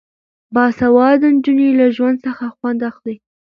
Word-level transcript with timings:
باسواده 0.53 1.27
نجونې 1.35 1.69
له 1.79 1.85
ژوند 1.95 2.17
څخه 2.25 2.45
خوند 2.55 2.79
اخلي. 2.89 3.15